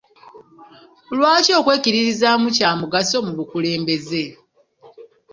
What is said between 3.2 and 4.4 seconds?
mu bukulembeze?